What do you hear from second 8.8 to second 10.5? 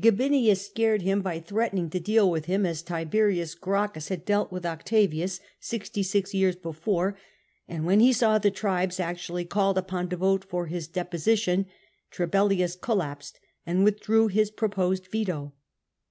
actuidly called upon to vote